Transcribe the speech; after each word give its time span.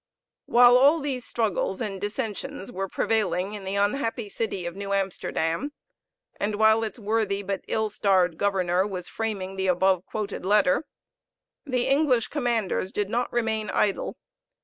While 0.47 0.77
all 0.77 0.99
these 0.99 1.25
struggles 1.27 1.79
and 1.79 2.01
dissentions 2.01 2.71
were 2.71 2.87
prevailing 2.89 3.53
in 3.53 3.65
the 3.65 3.75
unhappy 3.75 4.29
city 4.29 4.65
of 4.65 4.75
New 4.75 4.93
Amsterdam, 4.93 5.73
and 6.39 6.55
while 6.55 6.83
its 6.83 6.97
worthy 6.97 7.43
but 7.43 7.63
ill 7.67 7.91
starred 7.91 8.39
governor 8.39 8.87
was 8.87 9.07
framing 9.07 9.57
the 9.57 9.67
above 9.67 10.03
quoted 10.07 10.43
letter, 10.43 10.87
the 11.67 11.85
English 11.87 12.29
commanders 12.29 12.91
did 12.91 13.11
not 13.11 13.31
remain 13.31 13.69
idle. 13.69 14.17